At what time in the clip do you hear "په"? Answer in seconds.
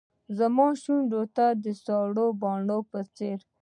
2.91-2.99